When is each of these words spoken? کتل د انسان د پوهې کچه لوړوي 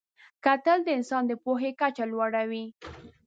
کتل 0.45 0.79
د 0.83 0.89
انسان 0.97 1.23
د 1.27 1.31
پوهې 1.43 1.71
کچه 1.79 2.03
لوړوي 2.11 2.65